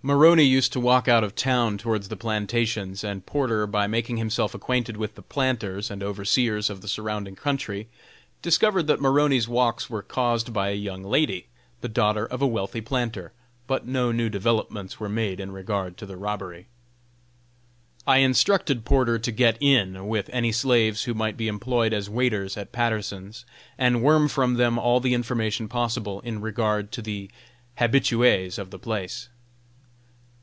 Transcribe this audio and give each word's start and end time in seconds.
Maroney 0.00 0.44
used 0.44 0.72
to 0.72 0.78
walk 0.78 1.08
out 1.08 1.24
of 1.24 1.34
town 1.34 1.76
towards 1.76 2.08
the 2.08 2.16
plantations, 2.16 3.02
and 3.02 3.26
Porter, 3.26 3.66
by 3.66 3.88
making 3.88 4.16
himself 4.16 4.54
acquainted 4.54 4.96
with 4.96 5.16
the 5.16 5.22
planters 5.22 5.90
and 5.90 6.04
overseers 6.04 6.70
of 6.70 6.82
the 6.82 6.86
surrounding 6.88 7.34
country, 7.34 7.88
discovered 8.40 8.84
that 8.86 9.00
Maroney's 9.00 9.48
walks 9.48 9.90
were 9.90 10.00
caused 10.04 10.52
by 10.52 10.68
a 10.68 10.72
young 10.74 11.02
lady, 11.02 11.46
the 11.80 11.88
daughter 11.88 12.24
of 12.26 12.40
a 12.40 12.46
wealthy 12.46 12.80
planter; 12.80 13.32
but 13.66 13.88
no 13.88 14.12
new 14.12 14.28
developments 14.28 15.00
were 15.00 15.08
made 15.08 15.40
in 15.40 15.50
regard 15.50 15.96
to 15.96 16.06
the 16.06 16.16
robbery. 16.16 16.66
I 18.06 18.18
instructed 18.18 18.84
Porter 18.84 19.18
to 19.18 19.32
"get 19.32 19.58
in" 19.60 20.06
with 20.06 20.30
any 20.32 20.52
slaves 20.52 21.02
who 21.02 21.12
might 21.12 21.36
be 21.36 21.48
employed 21.48 21.92
as 21.92 22.08
waiters 22.08 22.56
at 22.56 22.70
Patterson's, 22.70 23.44
and 23.76 24.00
worm 24.00 24.28
from 24.28 24.54
them 24.54 24.78
all 24.78 25.00
the 25.00 25.12
information 25.12 25.66
possible 25.66 26.20
in 26.20 26.40
regard 26.40 26.92
to 26.92 27.02
the 27.02 27.28
habitués 27.78 28.60
of 28.60 28.70
the 28.70 28.78
place. 28.78 29.28